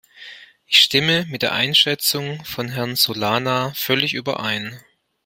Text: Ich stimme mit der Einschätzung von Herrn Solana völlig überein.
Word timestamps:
Ich 0.65 0.79
stimme 0.81 1.27
mit 1.27 1.43
der 1.43 1.51
Einschätzung 1.51 2.43
von 2.43 2.69
Herrn 2.69 2.95
Solana 2.95 3.71
völlig 3.75 4.15
überein. 4.15 4.79